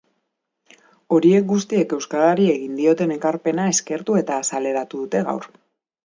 Horiek 1.17 1.43
guztiek 1.51 1.91
euskarari 1.97 2.47
egin 2.53 2.73
dioten 2.79 3.13
ekarpena 3.15 3.67
eskertu 3.73 4.17
eta 4.23 4.39
azaleratu 4.45 5.03
dute 5.03 5.21
gaur. 5.29 5.47